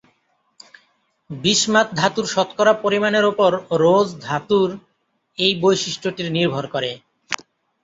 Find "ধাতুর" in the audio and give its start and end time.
1.95-2.25, 4.21-4.69